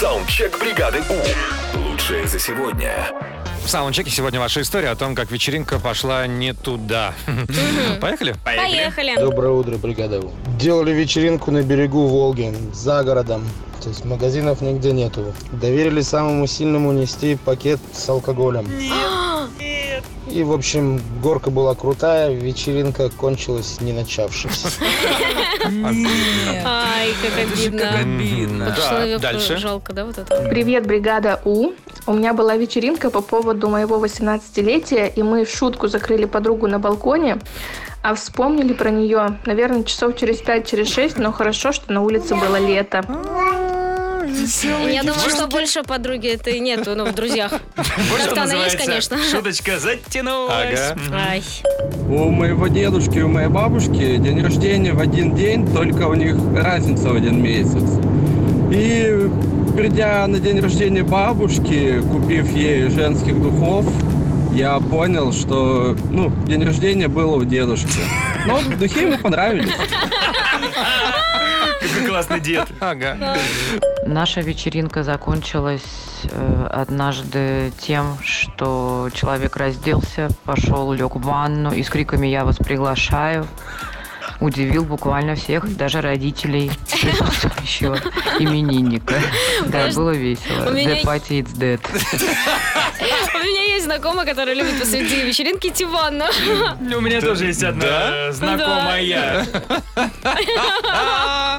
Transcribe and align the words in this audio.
Саундчек 0.00 0.58
бригады 0.58 1.02
У. 1.10 1.78
Лучшее 1.78 2.26
за 2.26 2.38
сегодня. 2.38 3.10
В 3.62 3.68
саундчеке 3.68 4.08
сегодня 4.08 4.40
ваша 4.40 4.62
история 4.62 4.88
о 4.88 4.96
том, 4.96 5.14
как 5.14 5.30
вечеринка 5.30 5.78
пошла 5.78 6.26
не 6.26 6.54
туда. 6.54 7.12
Поехали? 8.00 8.34
Поехали. 8.42 9.14
Доброе 9.20 9.50
утро, 9.50 9.76
бригада. 9.76 10.20
У. 10.20 10.32
Делали 10.58 10.92
вечеринку 10.92 11.50
на 11.50 11.60
берегу 11.60 12.06
Волги, 12.06 12.50
за 12.72 13.02
городом. 13.02 13.46
То 13.82 13.90
есть 13.90 14.06
магазинов 14.06 14.62
нигде 14.62 14.92
нету. 14.92 15.34
Доверили 15.52 16.00
самому 16.00 16.46
сильному 16.46 16.92
нести 16.92 17.36
пакет 17.36 17.78
с 17.92 18.08
алкоголем. 18.08 18.66
И, 20.30 20.44
в 20.44 20.52
общем, 20.52 21.00
горка 21.22 21.50
была 21.50 21.74
крутая, 21.74 22.32
вечеринка 22.32 23.10
кончилась 23.10 23.80
не 23.80 23.92
начавшись. 23.92 24.78
Ай, 25.64 27.14
как 27.22 27.36
обидно. 27.36 28.74
Человеку 28.76 29.22
Дальше. 29.22 29.56
жалко, 29.56 29.92
да, 29.92 30.04
вот 30.04 30.18
это? 30.18 30.48
Привет, 30.48 30.86
бригада 30.86 31.40
У. 31.44 31.72
У 32.06 32.12
меня 32.12 32.32
была 32.32 32.56
вечеринка 32.56 33.10
по 33.10 33.20
поводу 33.22 33.68
моего 33.68 34.04
18-летия, 34.04 35.12
и 35.14 35.22
мы 35.22 35.44
в 35.44 35.50
шутку 35.50 35.88
закрыли 35.88 36.26
подругу 36.26 36.68
на 36.68 36.78
балконе, 36.78 37.38
а 38.02 38.14
вспомнили 38.14 38.72
про 38.72 38.90
нее, 38.90 39.38
наверное, 39.46 39.82
часов 39.84 40.16
через 40.16 40.38
5 40.38 40.66
через 40.66 40.92
6, 40.92 41.18
но 41.18 41.32
хорошо, 41.32 41.72
что 41.72 41.92
на 41.92 42.02
улице 42.02 42.34
было 42.36 42.56
лето. 42.56 43.04
Я 44.90 45.02
думаю, 45.02 45.30
что 45.30 45.46
больше 45.46 45.82
подруги 45.82 46.28
это 46.28 46.50
и 46.50 46.60
нету, 46.60 46.94
ну, 46.94 47.04
в 47.06 47.14
друзьях. 47.14 47.52
Как-то 47.76 48.42
она 48.42 48.64
есть, 48.64 48.76
конечно. 48.76 49.18
Шуточка 49.30 49.78
затянулась. 49.78 50.92
Ага. 50.92 51.16
Ай. 51.30 51.42
У 52.08 52.30
моего 52.30 52.68
дедушки 52.68 53.18
и 53.18 53.22
у 53.22 53.28
моей 53.28 53.48
бабушки 53.48 54.16
день 54.16 54.42
рождения 54.42 54.92
в 54.92 55.00
один 55.00 55.34
день, 55.34 55.66
только 55.72 56.08
у 56.08 56.14
них 56.14 56.36
разница 56.54 57.08
в 57.08 57.16
один 57.16 57.42
месяц. 57.42 57.82
И 58.72 59.28
придя 59.76 60.26
на 60.26 60.38
день 60.38 60.60
рождения 60.60 61.02
бабушки, 61.02 62.00
купив 62.12 62.50
ей 62.52 62.88
женских 62.88 63.40
духов, 63.40 63.86
я 64.52 64.78
понял, 64.78 65.32
что 65.32 65.96
ну, 66.10 66.32
день 66.46 66.64
рождения 66.64 67.08
было 67.08 67.36
у 67.36 67.44
дедушки. 67.44 68.00
Но 68.46 68.60
духи 68.78 69.02
ему 69.02 69.18
понравились. 69.18 69.70
Какой 71.80 72.06
классный 72.08 72.40
дед. 72.40 72.68
Ага. 72.80 73.36
Наша 74.06 74.40
вечеринка 74.40 75.02
закончилась 75.02 75.82
э, 76.24 76.68
однажды 76.72 77.72
тем, 77.80 78.18
что 78.24 79.08
человек 79.14 79.56
разделся, 79.56 80.28
пошел, 80.44 80.92
лег 80.92 81.16
в 81.16 81.20
ванну 81.22 81.72
и 81.72 81.82
с 81.82 81.88
криками 81.90 82.26
«Я 82.26 82.44
вас 82.44 82.56
приглашаю!» 82.56 83.46
удивил 84.40 84.84
буквально 84.84 85.34
всех, 85.34 85.76
даже 85.76 86.00
родителей 86.00 86.70
присутствующего 87.02 87.98
именинника. 88.38 89.20
Да, 89.66 89.88
было 89.94 90.12
весело. 90.12 90.70
У 90.70 90.72
меня- 90.72 90.94
The 90.94 91.04
party 91.04 91.42
is 91.42 91.52
dead. 91.58 91.80
У 93.34 93.42
меня 93.42 93.62
есть 93.74 93.84
знакомая, 93.84 94.24
которая 94.26 94.54
любит 94.54 94.78
посреди 94.78 95.22
вечеринки 95.24 95.66
идти 95.68 95.84
в 95.84 95.90
ванну. 95.90 96.24
У 96.80 97.00
меня 97.02 97.20
тоже 97.20 97.46
есть 97.46 97.62
одна 97.62 98.32
знакомая. 98.32 99.46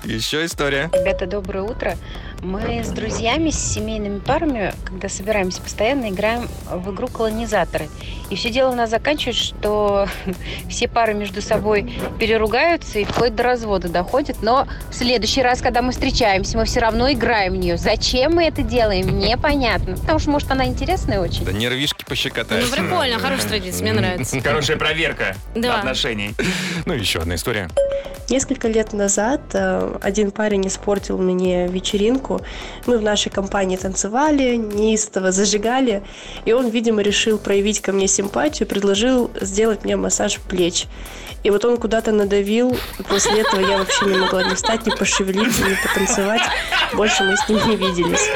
Еще 0.03 0.45
история. 0.45 0.89
Ребята, 0.93 1.27
доброе 1.27 1.61
утро. 1.63 1.95
Мы 2.41 2.83
с 2.83 2.87
друзьями, 2.89 3.51
с 3.51 3.59
семейными 3.73 4.17
парами, 4.17 4.73
когда 4.83 5.09
собираемся, 5.09 5.61
постоянно 5.61 6.09
играем 6.09 6.49
в 6.71 6.91
игру 6.91 7.07
колонизаторы. 7.07 7.87
И 8.31 8.35
все 8.35 8.49
дело 8.49 8.71
у 8.71 8.75
нас 8.75 8.89
заканчивается, 8.89 9.43
что 9.43 10.07
все 10.69 10.87
пары 10.87 11.13
между 11.13 11.39
собой 11.43 11.93
переругаются 12.19 12.97
и 12.97 13.03
вплоть 13.05 13.35
до 13.35 13.43
развода 13.43 13.89
доходят. 13.89 14.37
Но 14.41 14.67
в 14.89 14.95
следующий 14.95 15.43
раз, 15.43 15.61
когда 15.61 15.83
мы 15.83 15.91
встречаемся, 15.91 16.57
мы 16.57 16.65
все 16.65 16.79
равно 16.79 17.11
играем 17.11 17.53
в 17.53 17.57
нее. 17.57 17.77
Зачем 17.77 18.33
мы 18.33 18.45
это 18.45 18.63
делаем, 18.63 19.19
непонятно. 19.19 19.95
Потому 19.97 20.17
что, 20.17 20.31
может, 20.31 20.49
она 20.49 20.65
интересная 20.65 21.19
очень. 21.21 21.45
Да 21.45 21.51
нервишки 21.51 21.99
Ну, 22.01 22.09
пощекотаешь. 22.09 22.71
прикольно, 22.71 23.19
хорошая 23.19 23.49
традиция, 23.49 23.83
мне 23.83 23.93
нравится. 23.93 24.41
Хорошая 24.41 24.77
проверка 24.77 25.35
Да. 25.55 25.77
отношений. 25.77 26.33
Ну, 26.87 26.93
еще 26.93 27.19
одна 27.19 27.35
история. 27.35 27.69
Несколько 28.31 28.69
лет 28.69 28.93
назад 28.93 29.41
э, 29.51 29.97
один 30.01 30.31
парень 30.31 30.65
испортил 30.65 31.17
мне 31.17 31.67
вечеринку. 31.67 32.39
Мы 32.85 32.97
в 32.97 33.01
нашей 33.01 33.29
компании 33.29 33.75
танцевали, 33.75 34.55
неистово 34.55 35.33
зажигали, 35.33 36.01
и 36.45 36.53
он, 36.53 36.69
видимо, 36.69 37.01
решил 37.01 37.37
проявить 37.37 37.81
ко 37.81 37.91
мне 37.91 38.07
симпатию, 38.07 38.69
предложил 38.69 39.29
сделать 39.41 39.83
мне 39.83 39.97
массаж 39.97 40.39
плеч. 40.39 40.85
И 41.43 41.49
вот 41.49 41.65
он 41.65 41.75
куда-то 41.75 42.13
надавил, 42.13 42.77
и 42.99 43.03
после 43.03 43.41
этого 43.41 43.59
я 43.59 43.79
вообще 43.79 44.05
не 44.05 44.17
могла 44.17 44.45
ни 44.45 44.55
встать, 44.55 44.85
ни 44.85 44.91
пошевелиться, 44.91 45.63
ни 45.63 45.75
потанцевать. 45.85 46.41
Больше 46.93 47.25
мы 47.25 47.35
с 47.35 47.49
ним 47.49 47.59
не 47.67 47.75
виделись. 47.75 48.29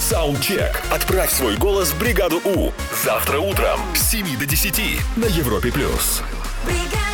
Саундчек. 0.00 0.82
Отправь 0.90 1.30
свой 1.30 1.56
голос 1.58 1.90
в 1.90 2.00
бригаду 2.00 2.40
У. 2.44 2.72
Завтра 3.04 3.38
утром 3.38 3.78
с 3.94 4.10
7 4.10 4.36
до 4.36 4.46
10 4.46 4.80
на 5.16 5.26
Европе+. 5.26 5.70
плюс. 5.70 6.22
бригада. 6.64 7.07